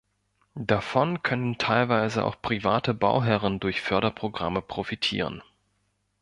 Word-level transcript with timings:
Davon 0.55 1.21
können 1.21 1.59
teilweise 1.59 2.23
auch 2.25 2.41
private 2.41 2.95
Bauherren 2.95 3.59
durch 3.59 3.81
Förderprogramme 3.81 4.63
profitieren. 4.63 5.43